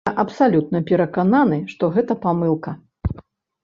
Я 0.09 0.11
абсалютна 0.21 0.81
перакананы, 0.93 1.61
што 1.77 1.93
гэта 1.99 2.21
памылка. 2.29 2.79